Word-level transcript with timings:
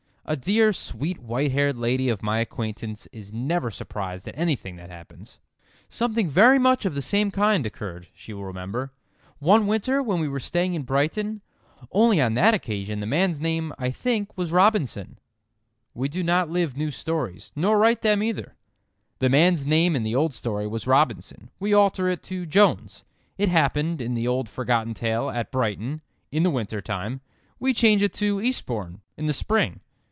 A 0.23 0.37
dear, 0.37 0.71
sweet 0.71 1.19
white 1.19 1.51
haired 1.51 1.77
lady 1.77 2.07
of 2.07 2.23
my 2.23 2.39
acquaintance 2.39 3.05
is 3.11 3.33
never 3.33 3.69
surprised 3.69 4.25
at 4.29 4.37
anything 4.37 4.77
that 4.77 4.89
happens. 4.89 5.39
"Something 5.89 6.29
very 6.29 6.57
much 6.57 6.85
of 6.85 6.95
the 6.95 7.01
same 7.01 7.31
kind 7.31 7.65
occurred," 7.65 8.07
she 8.13 8.31
will 8.31 8.45
remember, 8.45 8.93
"one 9.39 9.67
winter 9.67 10.01
when 10.01 10.21
we 10.21 10.29
were 10.29 10.39
staying 10.39 10.73
in 10.73 10.83
Brighton. 10.83 11.41
Only 11.91 12.21
on 12.21 12.35
that 12.35 12.53
occasion 12.53 13.01
the 13.01 13.05
man's 13.07 13.41
name, 13.41 13.73
I 13.77 13.91
think, 13.91 14.37
was 14.37 14.53
Robinson." 14.53 15.19
We 15.93 16.07
do 16.07 16.23
not 16.23 16.49
live 16.49 16.77
new 16.77 16.91
stories—nor 16.91 17.77
write 17.77 18.01
them 18.01 18.23
either. 18.23 18.55
The 19.19 19.27
man's 19.27 19.65
name 19.65 19.97
in 19.97 20.03
the 20.03 20.15
old 20.15 20.33
story 20.33 20.65
was 20.67 20.87
Robinson, 20.87 21.49
we 21.59 21.73
alter 21.73 22.07
it 22.07 22.23
to 22.25 22.45
Jones. 22.45 23.03
It 23.37 23.49
happened, 23.49 23.99
in 23.99 24.13
the 24.13 24.29
old 24.29 24.47
forgotten 24.47 24.93
tale, 24.93 25.29
at 25.29 25.51
Brighton, 25.51 25.99
in 26.31 26.43
the 26.43 26.49
winter 26.51 26.79
time; 26.79 27.19
we 27.59 27.73
change 27.73 28.01
it 28.01 28.13
to 28.13 28.39
Eastbourne, 28.39 29.01
in 29.17 29.25
the 29.25 29.33
spring. 29.33 29.81